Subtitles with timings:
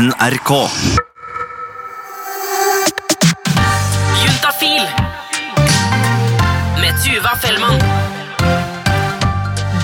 [0.00, 0.50] NRK.
[4.22, 4.86] Juntafil
[6.80, 7.76] med Tuva Fellmann.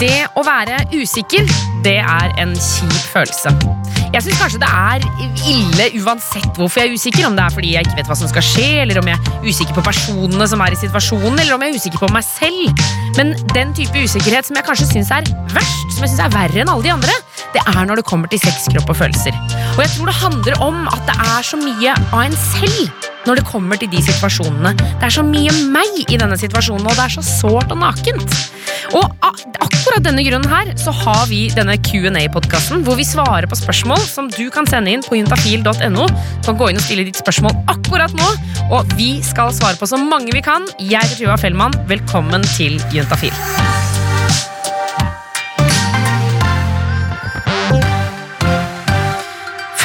[0.01, 1.45] Det å være usikker,
[1.85, 3.53] det er en kjip følelse.
[4.15, 5.05] Jeg syns kanskje det er
[5.51, 7.27] ille uansett hvorfor jeg er usikker.
[7.29, 9.45] Om det er fordi jeg ikke vet hva som skal skje, eller om jeg er
[9.45, 12.87] usikker på personene som er i situasjonen, eller om jeg er usikker på meg selv.
[13.19, 16.65] Men den type usikkerhet som jeg kanskje syns er verst, som jeg synes er verre
[16.65, 17.21] enn alle de andre,
[17.55, 19.37] det er når det kommer til sex, kropp og følelser.
[19.77, 23.41] Og jeg tror det handler om at det er så mye av en selv når
[23.41, 24.75] det kommer til de situasjonene.
[24.79, 28.37] Det er så mye meg i denne situasjonen, og det er så sårt og nakent.
[28.95, 34.01] Og akkurat denne grunnen her så har vi denne Q&A-podkasten hvor vi svarer på spørsmål
[34.07, 36.07] som du kan sende inn på juntafil.no.
[36.07, 38.33] Du kan gå inn og stille ditt spørsmål akkurat nå,
[38.71, 40.69] og vi skal svare på så mange vi kan.
[40.79, 41.75] Jeg heter Tuva Fellmann.
[41.91, 43.35] Velkommen til Juntafil.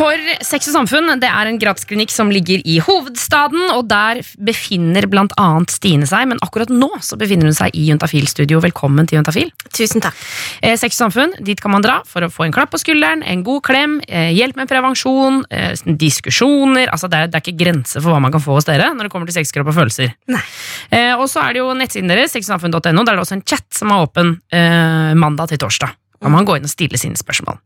[0.01, 5.05] For Sex og Samfunn det er en gratisklinikk som ligger i hovedstaden, og der befinner
[5.37, 8.63] annet Stine seg, men akkurat nå så befinner hun seg i Juntafil-studio.
[8.65, 9.51] Velkommen til Juntafil.
[9.69, 10.17] Tusen takk.
[10.63, 13.21] Eh, Sex og Samfunn, dit kan man dra for å få en klapp på skulderen,
[13.21, 17.61] en god klem, eh, hjelp med prevensjon, eh, diskusjoner Altså det er, det er ikke
[17.61, 19.77] grenser for hva man kan få hos dere når det kommer til sex, kropp og
[19.77, 20.15] følelser.
[20.33, 20.41] Nei.
[20.89, 23.69] Eh, og så er det jo nettsiden deres, sexogsamfunn.no, der er det også en chat
[23.69, 25.93] som er åpen eh, mandag til torsdag.
[26.21, 27.57] Da må man gå inn og stille sine spørsmål.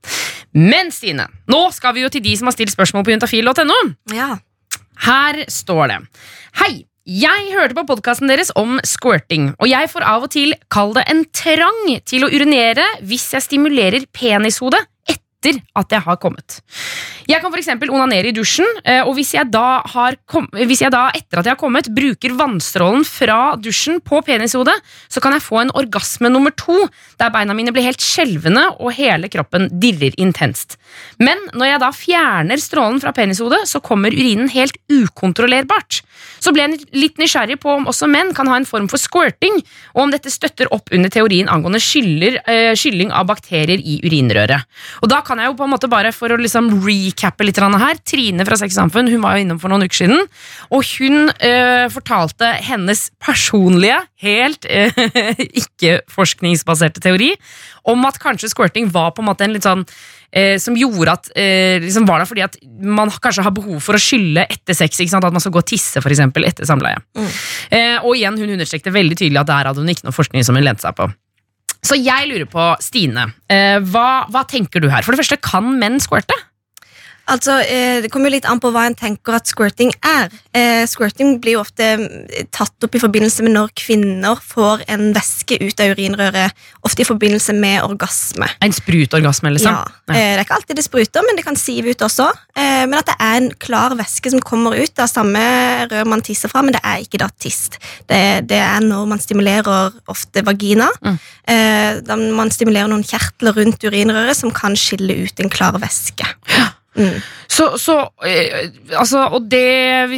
[0.56, 3.80] Men Stine, nå skal vi jo til de som har stilt spørsmål på juntafil.no.
[4.16, 4.38] Ja.
[5.04, 5.98] Her står det
[6.62, 10.96] Hei, jeg hørte på podkasten deres om squirting, og jeg får av og til, kall
[10.96, 16.60] det en trang til å urinere hvis jeg stimulerer penishodet etter at jeg har kommet.
[17.26, 17.72] Jeg kan f.eks.
[17.90, 21.48] onanere i dusjen, eh, og hvis jeg, da har kom hvis jeg da etter at
[21.48, 24.76] jeg har kommet, bruker vannstrålen fra dusjen på penishodet,
[25.10, 26.76] så kan jeg få en orgasme nummer to,
[27.20, 30.78] der beina mine blir helt skjelvende og hele kroppen dirrer intenst.
[31.18, 36.04] Men når jeg da fjerner strålen fra penishodet, så kommer urinen helt ukontrollerbart.
[36.40, 39.58] Så ble jeg litt nysgjerrig på om også menn kan ha en form for squirting,
[39.96, 44.70] og om dette støtter opp under teorien angående skyller, eh, skylling av bakterier i urinrøret.
[45.02, 48.02] Og da kan jeg jo på en måte bare, for å liksom recappe litt her,
[48.08, 50.26] Trine fra Sex Samfunn hun var jo innom for noen uker siden,
[50.70, 57.34] og hun øh, fortalte hennes personlige, helt øh, ikke-forskningsbaserte teori
[57.92, 59.84] om at kanskje squirting var på en måte en litt sånn
[60.36, 63.98] eh, som gjorde at eh, liksom var det fordi at man kanskje har behov for
[63.98, 65.02] å skylle etter sex.
[65.06, 67.02] At man skal gå og tisse for eksempel, etter samleie.
[67.70, 70.58] Eh, og igjen, hun understrekte veldig tydelig at der hadde hun ikke noe forskning som
[70.58, 71.10] hun lente seg på.
[71.86, 75.06] Så jeg lurer på, Stine, eh, hva, hva tenker du her?
[75.06, 76.38] For det første, kan menn squirte?
[77.32, 80.30] Altså, eh, Det kommer jo litt an på hva en tenker at squirting er.
[80.54, 85.10] Eh, squirting blir jo ofte eh, tatt opp i forbindelse med når kvinner får en
[85.16, 86.54] væske ut av urinrøret.
[86.86, 88.50] Ofte i forbindelse med orgasme.
[88.62, 89.74] En sprutorgasme, liksom?
[89.74, 89.86] Ja.
[90.12, 92.28] Det er ikke alltid det spruter, men det kan sive ut også.
[92.56, 95.42] Men at det er en klar væske som kommer ut av samme
[95.90, 97.72] rør man tisser fra, men det er ikke da tiss.
[98.06, 100.92] Det, det er når man stimulerer ofte vagina.
[101.02, 101.18] Mm.
[102.06, 106.30] Da man stimulerer noen kjertler rundt urinrøret som kan skille ut en klar væske.
[106.96, 107.18] Mm.
[107.52, 107.96] Så, så,
[108.26, 108.70] eh,
[109.00, 109.64] altså, det,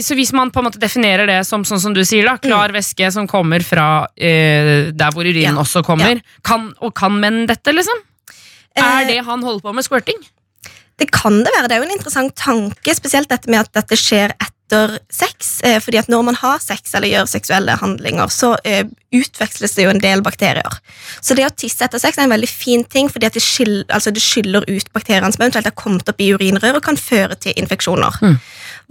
[0.06, 2.74] så hvis man på en måte definerer det som sånn som du sier, da, klar
[2.76, 5.62] væske som kommer fra eh, der hvor urinen Ja.
[5.64, 8.02] også kommer, kan, og kan menn dette, liksom?
[8.78, 10.22] Eh, Er det han holder på med squirting?
[10.98, 11.68] Det kan det være.
[11.70, 15.62] Det er jo en interessant tanke, spesielt dette med at dette skjer etter sex.
[15.64, 18.86] Eh, fordi at når man har sex eller gjør seksuelle handlinger, så eh,
[19.16, 20.80] utveksles det jo en del bakterier.
[21.22, 23.86] Så det å tisse etter sex er en veldig fin ting, fordi at det, skyll,
[23.88, 27.40] altså det skyller ut bakteriene som eventuelt har kommet opp i urinrør og kan føre
[27.40, 28.20] til infeksjoner.
[28.22, 28.38] Mm.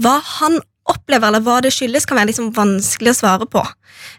[0.02, 3.62] Hva han opplever, eller hva det skyldes, kan være liksom vanskelig å svare på.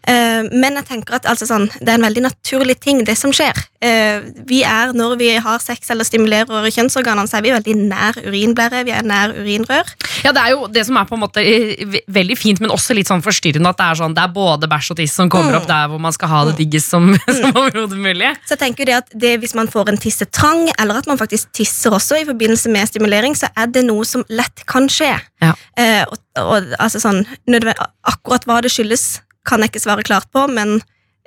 [0.09, 3.31] Eh, men jeg tenker at altså sånn, det er en veldig naturlig ting, det som
[3.35, 3.55] skjer.
[3.83, 8.17] Eh, vi er, Når vi har sex eller stimulerer kjønnsorganene, så er vi veldig nær
[8.25, 9.91] urinblære, vi er nær urinrør.
[10.25, 12.95] Ja, Det er jo det som er på en måte eh, veldig fint, men også
[12.97, 13.69] litt sånn forstyrrende.
[13.69, 15.61] At det er sånn, det er både bæsj og tiss som kommer Mm.
[15.61, 18.33] opp der hvor man skal ha det diggest som, som overhodet mulig.
[18.47, 21.51] Så jeg tenker det at det, Hvis man får en tissetrang, eller at man faktisk
[21.53, 25.13] tisser også i forbindelse med stimulering, så er det noe som lett kan skje.
[25.41, 25.53] Ja.
[25.77, 27.23] Eh, og, og altså sånn,
[28.07, 30.77] Akkurat hva det skyldes, kan jeg ikke svare klart på, men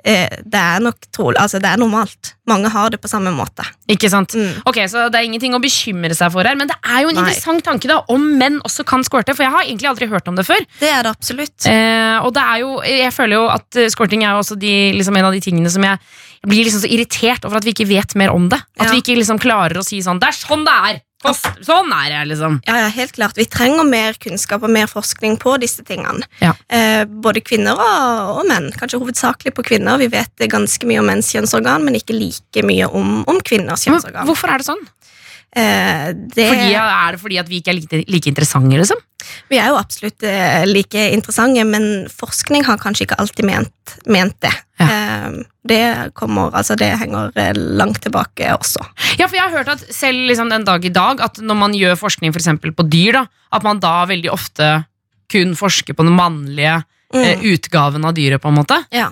[0.05, 2.35] eh, det er nok trolig, altså det er normalt.
[2.49, 3.65] Mange har det på samme måte.
[3.89, 4.33] Ikke sant?
[4.37, 4.61] Mm.
[4.69, 7.17] Ok, Så det er ingenting å bekymre seg for her, men det er jo en
[7.19, 7.25] Nei.
[7.29, 10.37] interessant tanke da, om menn også kan squirte, for jeg har egentlig aldri hørt om
[10.37, 10.65] det før.
[10.81, 11.67] Det er det absolutt.
[11.69, 14.73] Eh, og det er jo, jeg føler jo at eh, squirting er jo også de,
[14.97, 16.01] liksom en av de tingene som jeg,
[16.41, 18.61] jeg blir liksom så irritert over at vi ikke vet mer om det.
[18.79, 18.91] At Ja.
[18.95, 21.01] vi ikke liksom klarer å si sånn Det er sånn det er!
[21.21, 22.59] Kost, sånn er det, liksom.
[22.65, 23.37] Ja, ja, helt klart.
[23.37, 26.25] Vi trenger mer kunnskap og mer forskning på disse tingene.
[26.41, 26.55] Ja.
[26.73, 28.71] Eh, både kvinner og, og menn.
[28.73, 30.01] Kanskje hovedsakelig på kvinner.
[30.01, 33.99] Vi vet ganske mye om menns kjønnsorgan, men ikke like mye om, om kvinners Men
[33.99, 34.25] kjønnsorgan.
[34.31, 34.81] hvorfor er det sånn?
[35.51, 38.99] Eh, det, Fordi, er det fordi at vi ikke er like, like interessante, liksom?
[39.51, 44.37] Vi er jo absolutt eh, like interessante, men forskning har kanskje ikke alltid ment, ment
[44.43, 44.53] det.
[44.81, 45.81] Eh, det
[46.17, 48.85] kommer, altså det henger eh, langt tilbake også.
[49.19, 51.75] Ja, for jeg har hørt at selv liksom, den dag i dag, at når man
[51.77, 54.71] gjør forskning for eksempel på dyr, da, at man da veldig ofte
[55.31, 57.41] kun forsker på den mannlige eh, Mm.
[57.51, 58.77] utgaven av dyret, på en måte.
[58.95, 59.09] Ja,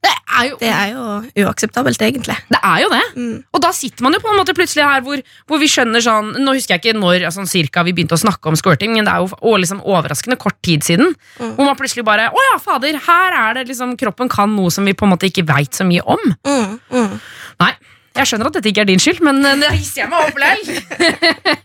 [0.00, 1.02] Det er jo det er jo
[1.44, 2.36] uakseptabelt, egentlig.
[2.48, 2.60] det.
[2.64, 3.02] Er jo det.
[3.16, 3.42] Mm.
[3.52, 5.20] Og da sitter man jo på en måte plutselig her hvor,
[5.50, 8.48] hvor vi skjønner sånn Nå husker jeg ikke når sånn cirka vi begynte å snakke
[8.48, 11.12] om squirting, men det er jo liksom, overraskende kort tid siden.
[11.36, 11.54] Mm.
[11.58, 14.88] Hvor man plutselig bare Å ja, fader, her er det liksom Kroppen kan noe som
[14.88, 16.22] vi på en måte ikke veit så mye om.
[16.48, 17.16] Mm, mm.
[17.60, 17.72] Nei,
[18.16, 20.40] jeg skjønner at dette ikke er din skyld, men eh, det hisser jeg meg opp
[20.40, 21.50] likevel.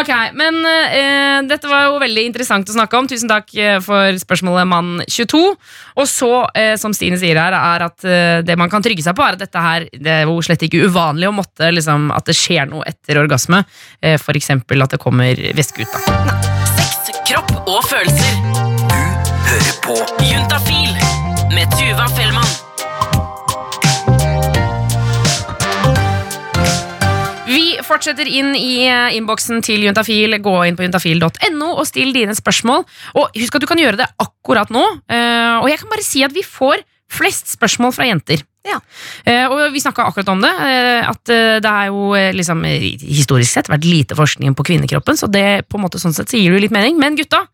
[0.00, 3.08] ok, men eh, dette var jo veldig interessant å snakke om.
[3.10, 5.42] Tusen takk eh, for spørsmålet, mann22.
[6.00, 9.16] Og så, eh, som Stine sier her, er at eh, det man kan trygge seg
[9.16, 12.28] på, er at dette her det er jo slett ikke uvanlig å måtte liksom, at
[12.28, 13.64] det skjer noe etter orgasme.
[14.02, 15.94] Eh, eksempel at det kommer væske ut.
[15.94, 16.36] da.
[16.74, 18.38] Sex, kropp og følelser.
[18.44, 20.94] Du hører på Juntafil
[21.54, 22.73] med Tuva Fellmann.
[27.54, 30.34] Vi fortsetter inn i eh, innboksen til Juntafil.
[30.42, 32.82] Gå inn på juntafil.no og still dine spørsmål.
[33.20, 34.82] Og husk at du kan gjøre det akkurat nå.
[35.06, 36.82] eh, Og jeg kan bare si at vi får
[37.14, 38.42] flest spørsmål fra jenter.
[38.66, 38.78] Ja.
[39.28, 40.50] Eh, Og vi snakka akkurat om det.
[41.06, 45.78] At det er jo liksom historisk sett vært lite forskning på kvinnekroppen, så det på
[45.78, 46.98] en måte sånn sett så gir det jo litt mening.
[46.98, 47.44] Men gutta,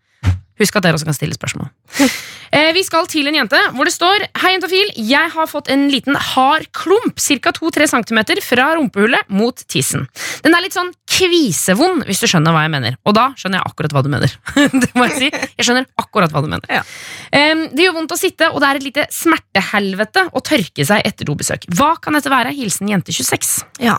[0.60, 1.70] husk at dere også kan stille spørsmål.
[2.50, 4.88] Eh, Vi skal til en jente hvor det står Hei, jentafil.
[5.06, 7.52] Jeg har fått en liten hard klump, ca.
[7.54, 10.08] 2-3 cm fra rumpehullet mot tissen.
[10.42, 12.96] Den er litt sånn kvisevond, hvis du skjønner hva jeg mener.
[13.06, 14.34] Og da skjønner jeg akkurat hva du mener.
[14.82, 15.30] det må jeg si.
[15.30, 16.66] Jeg skjønner akkurat hva du mener.
[16.74, 16.82] Ja.
[17.30, 21.06] Eh, Det gjør vondt å sitte, og det er et lite smertehelvete å tørke seg
[21.06, 21.70] etter dobesøk.
[21.78, 22.50] Hva kan dette være?
[22.58, 23.60] Hilsen jente26.
[23.86, 23.94] Ja.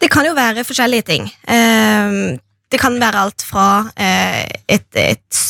[0.00, 1.28] Det kan jo være forskjellige ting.
[1.44, 2.40] Eh,
[2.70, 3.64] det kan være alt fra
[3.98, 5.40] eh, et, et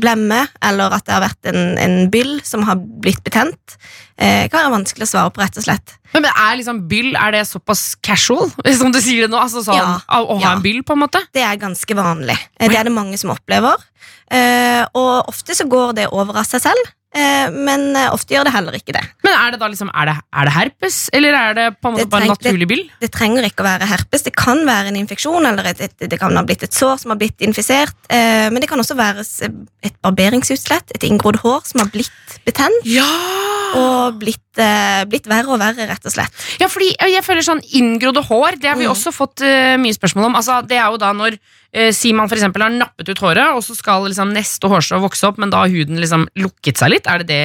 [0.00, 3.78] blemme, eller at det har vært en, en byll som har blitt betent.
[4.20, 5.94] Eh, det kan være vanskelig å svare på, rett og slett.
[6.12, 9.40] Men er liksom byll er det såpass casual, som du sier det nå?
[9.40, 10.54] Altså sånn, Ja, Å, å ha ja.
[10.58, 11.20] en byll, på en måte?
[11.34, 12.36] Det er ganske vanlig.
[12.60, 13.80] Eh, Det er det mange som opplever.
[14.32, 16.92] Eh, og ofte så går det over av seg selv,
[17.52, 19.02] men eh, ofte gjør det heller ikke det.
[19.24, 21.96] Men er det da liksom, er det, er det herpes, eller er det på en
[21.96, 22.84] måte bare naturlig bill?
[23.02, 24.22] Det trenger ikke å være herpes.
[24.26, 27.14] Det kan være en infeksjon, eller et, et, det kan ha blitt et sår som
[27.14, 27.96] har blitt infisert.
[28.12, 29.24] Eh, men det kan også være
[29.86, 32.84] et barberingsutslett, et inngrodd hår som har blitt betent.
[32.88, 33.08] Ja!
[33.76, 36.32] Og blitt, eh, blitt verre og verre, rett og slett.
[36.62, 38.92] ja, fordi jeg føler sånn inngrodde hår, det har vi Mm.
[38.94, 40.36] også fått eh, mye spørsmål om.
[40.36, 43.62] Altså, det er jo da når uh, Si man eksempel har nappet ut håret, og
[43.64, 47.06] så skal liksom neste hårstrå vokse opp, men da har huden liksom lukket seg litt.
[47.10, 47.40] Er det det,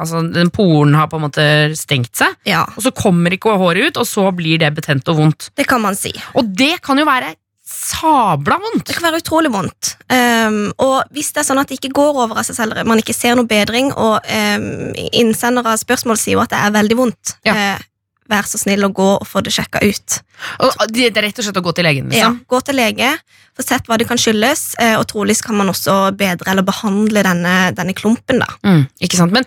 [0.00, 1.46] altså Den poren har på en måte
[1.78, 5.16] stengt seg, Ja, og så kommer ikke håret ut, og så blir det betent og
[5.20, 5.50] vondt.
[5.56, 6.12] det kan man si.
[6.34, 7.34] Og det kan jo være
[7.66, 8.84] sabla vondt.
[8.86, 9.96] Det kan være utrolig vondt.
[10.10, 12.98] Um, og hvis det er sånn at det ikke går over av seg selv, man
[13.02, 16.98] ikke ser noe bedring, og um, innsender av spørsmål sier jo at det er veldig
[17.00, 17.54] vondt, Ja.
[17.74, 17.84] eh,
[18.30, 20.18] vær så snill å gå og få det sjekka ut.
[20.64, 22.10] Og det er rett og slett å gå til legen.
[22.12, 22.38] Liksom.
[22.40, 23.10] Ja, gå til lege,
[23.56, 27.24] få sett hva det kan skyldes, eh, og trolig kan man også bedre eller behandle
[27.26, 28.42] denne, denne klumpen.
[28.42, 28.48] da.
[28.66, 29.34] Mm, ikke sant?
[29.34, 29.46] Men,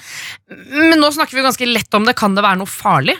[0.74, 2.18] men nå snakker vi ganske lett om det.
[2.20, 3.18] Kan det være noe farlig?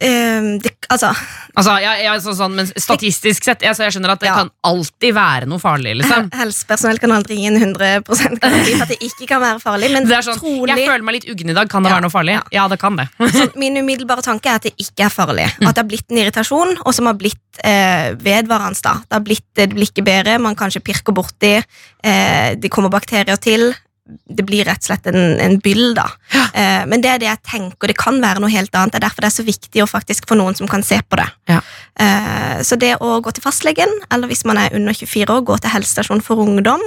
[0.00, 1.10] Um, det, altså,
[1.50, 4.36] Altså, ja, ja, så, sånn, men Statistisk sett, altså, jeg skjønner at det Ja.
[4.38, 5.96] kan alltid være noe farlig.
[5.98, 8.00] liksom Helsepersonell kan aldri gi en 100
[8.40, 11.04] garanti for at det ikke kan være farlig, men Det er sånn, trolig Jeg føler
[11.04, 11.68] meg litt uggen i dag.
[11.68, 12.38] Kan det være noe farlig?
[12.38, 12.46] ja.
[12.60, 13.08] Ja, det kan det.
[13.36, 15.50] Så min umiddelbare tanke er at det ikke er farlig.
[15.58, 15.68] Mm.
[15.68, 18.96] At det har blitt en irritasjon, og som har blitt eh, vedvarende.
[19.04, 23.36] Det har blitt, det blir ikke bedre, man kanskje pirker borti, eh, det kommer bakterier
[23.36, 23.68] til.
[24.10, 26.06] Det blir rett og slett en, en byll, da.
[26.34, 28.94] Eh, men det er det jeg tenker, det kan være noe helt annet.
[28.94, 31.18] Det er derfor det er så viktig å faktisk få noen som kan se på
[31.20, 31.28] det.
[31.50, 31.60] Ja.
[32.00, 35.58] Eh, så det å gå til fastlegen, eller hvis man er under 24 år, gå
[35.60, 36.84] til helsestasjon for ungdom,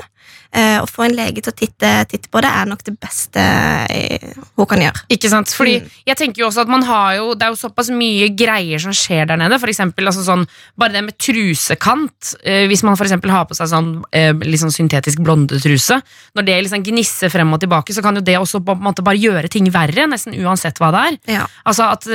[0.54, 3.42] eh, og få en lege til å titte, titte på det, er nok det beste
[3.90, 5.04] eh, hun kan gjøre.
[5.14, 5.50] Ikke sant?
[5.54, 5.88] Fordi Mm.
[6.06, 8.92] jeg tenker jo også at man har jo Det er jo såpass mye greier som
[8.94, 9.58] skjer der nede.
[9.60, 10.46] For eksempel altså sånn,
[10.78, 12.36] bare det med trusekant.
[12.46, 14.04] Eh, hvis man for har på seg sånn
[14.44, 16.02] liksom syntetisk blondetruse,
[16.36, 19.04] når det liksom gnisser frem og tilbake, så kan jo det også på en måte
[19.04, 21.18] bare gjøre ting verre, nesten uansett hva det er.
[21.40, 21.48] Ja.
[21.66, 22.08] Altså at,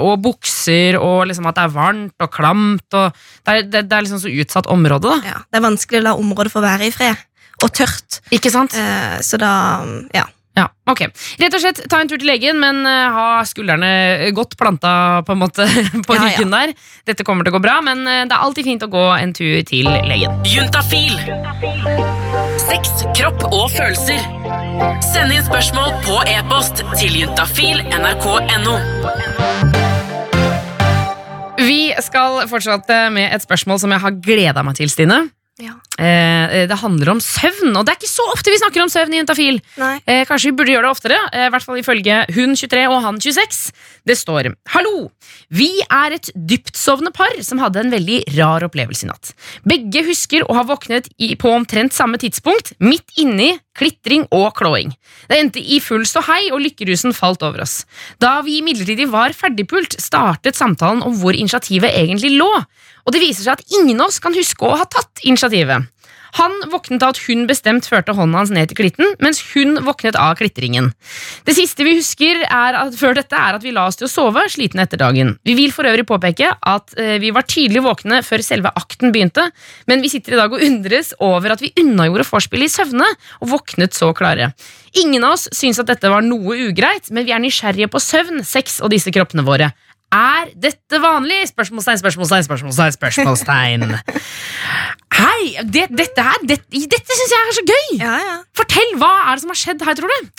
[0.00, 2.86] og bukser, og liksom at det er varmt og klamt.
[2.94, 3.12] Og
[3.44, 5.20] det, er, det, det er liksom så utsatt område, da.
[5.34, 7.16] Ja, det er vanskelig å la området få være i fred.
[7.62, 8.20] Og tørt.
[8.34, 8.74] Ikke sant?
[8.74, 9.52] Eh, så da
[10.14, 10.26] Ja.
[10.54, 11.00] Ja, ok.
[11.40, 14.92] Rett og slett ta en tur til legen, men uh, ha skuldrene godt planta
[15.26, 15.66] på en måte
[16.06, 16.44] på Ja, ja.
[16.46, 16.74] der.
[17.10, 19.34] Dette kommer til å gå bra, men uh, det er alltid fint å gå en
[19.34, 20.38] tur til legen.
[20.46, 21.18] Juntafil.
[22.62, 24.22] Sex, kropp og følelser.
[25.02, 28.78] Send inn spørsmål på e-post til juntafil nrk.no.
[31.58, 35.24] Vi skal fortsette med et spørsmål som jeg har gleda meg til, Stine.
[35.62, 35.76] Ja.
[36.02, 39.12] Eh, det handler om søvn, og det er ikke så ofte vi snakker om søvn
[39.14, 39.60] i Juntafil.
[40.02, 43.02] Eh, kanskje vi burde gjøre det oftere, eh, i hvert fall ifølge hun 23 og
[43.04, 43.70] han 26.
[44.04, 45.12] Det står Hallo!
[45.54, 49.30] Vi er et dyptsovende par som hadde en veldig rar opplevelse i natt.
[49.62, 54.90] Begge husker å ha våknet i, på omtrent samme tidspunkt, midt inni klitring og klåing.
[55.30, 57.84] Det endte i full ståhei, og lykkerusen falt over oss.
[58.18, 62.50] Da vi imidlertid var ferdigpult, startet samtalen om hvor initiativet egentlig lå,
[63.04, 65.90] og det viser seg at ingen av oss kan huske å ha tatt initiativet.
[66.34, 70.16] Han våknet av at hun bestemt førte hånda hans ned til klitten, mens hun våknet
[70.18, 70.90] av klitringen.
[71.46, 74.10] Det siste vi husker er at, før dette, er at vi la oss til å
[74.10, 75.36] sove, slitne etter dagen.
[75.46, 79.46] Vi vil for øvrig påpeke at eh, vi var tidlig våkne før selve akten begynte,
[79.90, 83.06] men vi sitter i dag og undres over at vi unnagjorde vorspielet i søvne
[83.38, 84.50] og våknet så klare.
[85.04, 88.42] Ingen av oss syns at dette var noe ugreit, men vi er nysgjerrige på søvn,
[88.46, 89.70] sex og disse kroppene våre.
[90.14, 91.40] Er dette vanlig?
[91.50, 92.92] Spørsmålstegn, spørsmålstegn, spørsmålstegn.
[92.94, 93.96] spørsmålstegn.
[95.14, 95.33] How
[95.74, 97.88] Det, dette her, det, dette syns jeg er så gøy!
[98.00, 98.36] Ja, ja.
[98.56, 100.30] Fortell, hva er det som har skjedd her, tror du?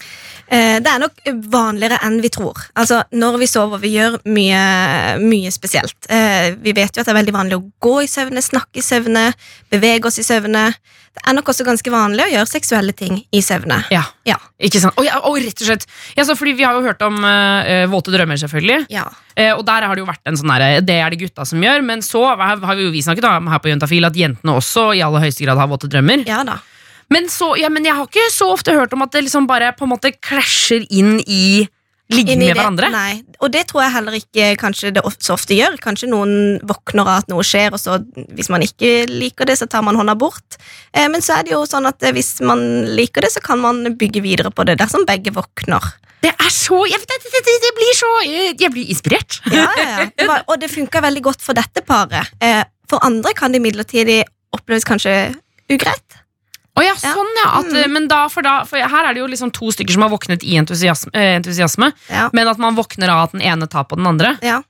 [0.48, 2.60] Eh, Det er nok vanligere enn vi tror.
[2.78, 4.60] Altså, Når vi sover, vi gjør mye,
[5.24, 5.98] mye spesielt.
[6.10, 8.86] Eh, Vi vet jo at det er veldig vanlig å gå i søvne, snakke i
[8.86, 9.32] søvne,
[9.74, 10.70] bevege oss i søvne.
[11.16, 13.78] Det er nok også ganske vanlig å gjøre seksuelle ting i søvne.
[13.94, 14.36] Ja, Ja.
[14.60, 14.98] ikke sant?
[15.00, 15.86] Og, ja, og rett og slett,
[16.18, 18.88] ja, så fordi Vi har jo hørt om uh, våte drømmer, selvfølgelig.
[18.92, 19.06] Ja.
[19.40, 21.64] Uh, og der har det jo vært en sånn derre Det er det gutta som
[21.64, 24.56] gjør, men så har har vi jo vi snakket om her på Juntafil at jentene
[24.60, 26.25] også i aller høyeste grad har våte drømmer.
[26.28, 26.60] ja da.
[27.14, 29.72] Men, så, ja, men jeg har ikke så ofte hørt om at det liksom bare
[29.78, 31.68] på en måte klasjer inn i
[32.14, 32.90] ligge med det- hverandre.
[32.94, 35.78] Nei, og det tror jeg heller ikke kanskje det så ofte gjør.
[35.82, 38.00] Kanskje noen våkner av at noe skjer, og så
[38.34, 40.58] hvis man ikke liker det, så tar man hånda bort.
[40.94, 42.62] Eh, men så er det jo sånn at eh, hvis man
[42.98, 45.82] liker det, så kan man bygge videre på det dersom begge våkner.
[46.25, 49.42] Det er så Jeg, det, det, det, blir så Jeg, jeg blir inspirert.
[49.54, 50.40] Ja, ja, ja.
[50.50, 52.34] Og det funka veldig godt for dette paret.
[52.42, 54.10] Eh, for andre kan det imidlertid
[54.56, 55.36] oppleves kanskje
[55.70, 56.22] ugreit.
[56.76, 57.92] Å ja, sånn ja, at, Mm.
[57.94, 60.44] men da, for da for Her er det jo liksom to stykker som har våknet
[60.44, 62.30] i entusiasme, eh, entusiasme Ja.
[62.34, 64.38] men at man våkner av at den ene tar på den andre.
[64.44, 64.62] Ja.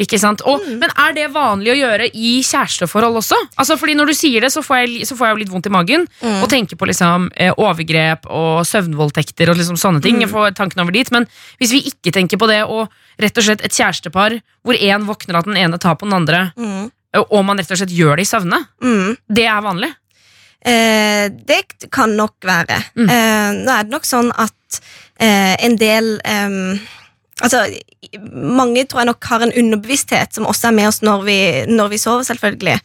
[0.00, 0.40] Ikke sant?
[0.44, 0.78] Og, Mm.
[0.80, 3.36] Men er det vanlig å gjøre i kjæresteforhold også?
[3.58, 5.66] Altså fordi Når du sier det, så får jeg, så får jeg jo litt vondt
[5.66, 6.42] i magen Mm.
[6.42, 10.16] og tenker på liksom, eh, overgrep og søvnvoldtekter og liksom sånne ting.
[10.16, 10.20] Mm.
[10.22, 11.28] Jeg får tanken over dit Men
[11.60, 12.88] hvis vi ikke tenker på det, og
[13.20, 16.14] rett og slett et kjærestepar hvor én våkner av at den ene tar på den
[16.14, 16.90] andre, Mm.
[17.20, 19.16] Og man rett og slett gjør det i søvne, Mm.
[19.28, 19.90] det er vanlig.
[20.64, 22.78] Eh, det kan nok være.
[22.96, 23.08] Mm.
[23.10, 24.80] Eh, nå er det nok sånn at
[25.20, 26.18] eh, en del
[27.42, 27.64] Altså,
[28.22, 31.88] mange tror jeg nok har en underbevissthet som også er med oss når vi, når
[31.90, 32.76] vi sover, selvfølgelig.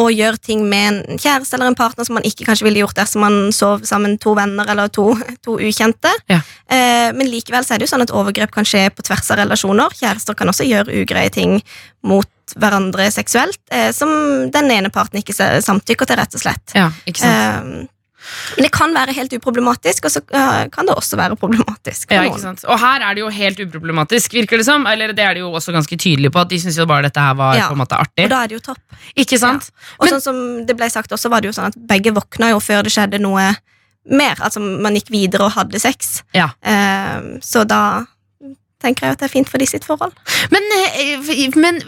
[0.00, 2.96] Og gjør ting med en kjæreste eller en partner som man ikke kanskje ville gjort
[2.96, 5.10] dersom man sov sammen to venner eller to,
[5.44, 6.12] to ukjente.
[6.32, 6.38] Ja.
[6.68, 9.42] Eh, men likevel så er det jo sånn at overgrep kan skje på tvers av
[9.42, 9.92] relasjoner.
[10.00, 11.58] Kjærester kan også gjøre ugreie ting
[12.06, 16.74] mot hverandre seksuelt, eh, som den ene parten ikke samtykker til, rett og slett.
[16.76, 17.86] Ja, ikke sant?
[17.86, 17.92] Eh,
[18.56, 20.20] men det kan være helt uproblematisk, og så
[20.74, 22.10] kan det også være problematisk.
[22.10, 22.64] Ja, ikke sant?
[22.66, 24.86] Og her er det jo helt uproblematisk, virker det som.
[24.90, 27.22] Eller det er de jo også ganske tydelige på, at de syns jo bare dette
[27.22, 27.68] her var Ja.
[27.68, 28.24] på en måte artig.
[28.24, 28.82] Og da er det jo topp.
[29.16, 29.70] Ikke sant?
[30.00, 32.50] Og Men- sånn som det ble sagt også, var det jo sånn at begge våkna
[32.50, 33.56] jo før det skjedde noe
[34.10, 34.34] mer.
[34.40, 36.22] Altså man gikk videre og hadde sex.
[36.34, 36.50] Ja.
[36.64, 38.06] Um, så da
[38.86, 40.14] tenker jeg at det er fint for de sitt forhold.
[40.54, 41.82] Men, eh, men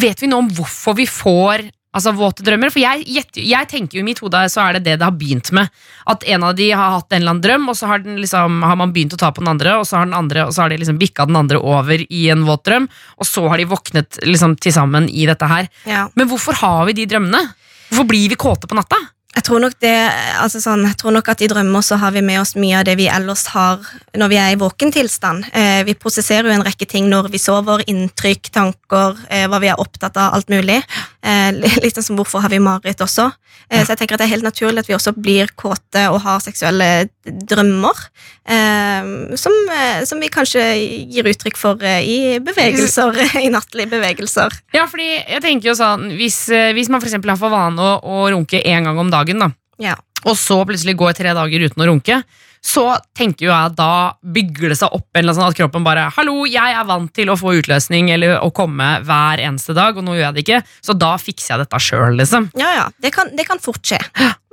[0.00, 1.66] vet vi nå om hvorfor vi får
[1.96, 2.72] altså, våte drømmer?
[2.72, 3.04] For jeg,
[3.40, 5.72] jeg tenker jo i mitt hode så er det det det har begynt med.
[6.12, 8.60] At en av de har hatt en eller annen drøm, og så har, den liksom,
[8.66, 10.64] har man begynt å ta på den andre, og så har, den andre, og så
[10.64, 13.68] har de liksom bikka den andre over i en våt drøm, og så har de
[13.72, 15.70] våknet liksom, til sammen i dette her.
[15.88, 16.06] Ja.
[16.14, 17.42] Men hvorfor har vi de drømmene?
[17.90, 18.98] Hvorfor blir vi kåte på natta?
[19.36, 19.92] Jeg tror nok det,
[20.40, 22.86] altså sånn, jeg tror nok at i drømmer så har vi med oss mye av
[22.88, 23.82] det vi ellers har
[24.16, 25.50] når vi er i våken tilstand.
[25.52, 27.84] Eh, vi prosesserer jo en rekke ting når vi sover.
[27.92, 30.80] Inntrykk, tanker, eh, hva vi er opptatt av, alt mulig.
[31.26, 33.26] Eh, litt sånn som hvorfor har vi mareritt også.
[33.68, 36.20] Eh, Så jeg tenker at det er helt naturlig at vi også blir kåte og
[36.22, 38.02] har seksuelle drømmer.
[38.46, 39.56] Eh, som,
[40.06, 40.62] som vi kanskje
[41.10, 44.54] gir uttrykk for i bevegelser, i nattlige bevegelser.
[44.76, 46.44] Ja, fordi jeg tenker jo sånn Hvis,
[46.76, 49.50] hvis man eksempel har for vane å, å runke én gang om dagen, da,
[49.82, 49.96] Ja.
[50.24, 52.22] Og så plutselig går tre dager uten å runke,
[52.66, 55.84] så tenker jo jeg da bygger det seg opp en eller annen sånn at kroppen
[55.86, 59.96] bare Hallo, jeg er vant til å få utløsning eller å komme hver eneste dag,
[59.96, 62.50] og nå gjør jeg det ikke, så da fikser jeg dette sjøl, liksom.
[62.58, 62.88] Ja, ja.
[63.02, 64.00] Det kan, det kan fort skje.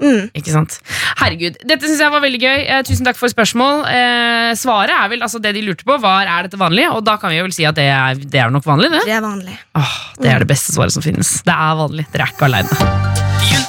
[0.04, 0.30] Mm.
[0.36, 0.78] Ikke sant?
[1.22, 2.64] Herregud, dette syns jeg var veldig gøy.
[2.68, 3.86] Eh, tusen takk for spørsmål.
[3.88, 7.18] Eh, svaret er vel altså det de lurte på, var er dette vanlig, og da
[7.22, 9.06] kan vi jo vel si at det er, det er nok vanlig, det.
[9.10, 9.58] Det er vanlig.
[9.80, 11.40] Åh, det er det beste svaret som finnes.
[11.48, 12.10] Det er vanlig.
[12.14, 13.63] Dere er ikke aleine.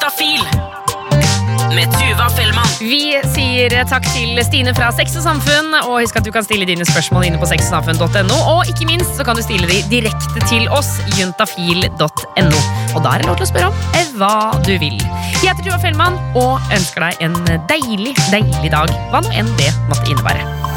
[1.92, 2.68] Tuva Fellmann.
[2.80, 5.74] Vi Vi sier takk til Stine fra Sex og Samfunn.
[5.84, 8.38] Og husk at du kan stille dine spørsmål inne på sexogsamfunn.no.
[8.50, 12.62] Og ikke minst så kan du stille de direkte til oss, juntafil.no.
[12.94, 14.34] Og da er det lov til å spørre om eh, hva
[14.66, 14.98] du vil.
[15.42, 17.38] Jeg heter Tuva Fellmann og ønsker deg en
[17.70, 18.90] deilig, deilig dag.
[19.14, 20.73] Hva nå enn det måtte innebære.